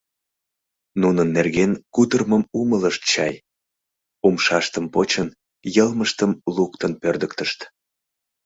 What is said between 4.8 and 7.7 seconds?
почын, йылмыштым луктын пӧрдыктышт.